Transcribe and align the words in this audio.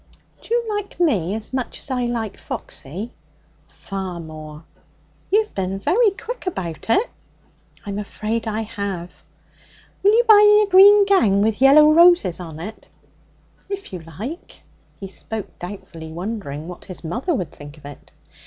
'D'you 0.41 0.65
like 0.67 0.99
me 0.99 1.35
as 1.35 1.53
much 1.53 1.79
as 1.79 1.91
I 1.91 2.05
like 2.05 2.35
Foxy?' 2.35 3.11
'Far 3.67 4.19
more.' 4.19 4.63
'You've 5.29 5.53
bin 5.53 5.77
very 5.77 6.09
quick 6.09 6.47
about 6.47 6.89
it.' 6.89 7.09
'I'm 7.85 7.99
afraid 7.99 8.47
I 8.47 8.61
have.' 8.61 9.21
'Will 10.01 10.13
you 10.13 10.23
buy 10.23 10.43
me 10.49 10.63
a 10.63 10.67
green 10.67 11.05
gown 11.05 11.43
with 11.43 11.61
yellow 11.61 11.91
roses 11.93 12.39
on?' 12.39 12.73
'If 13.69 13.93
you 13.93 13.99
like.' 14.19 14.63
He 14.99 15.07
spoke 15.07 15.59
doubtfully, 15.59 16.11
wondering 16.11 16.67
what 16.67 16.85
his 16.85 17.03
mother 17.03 17.35
would 17.35 17.51
think 17.51 17.77
of 17.77 17.85
it. 17.85 18.11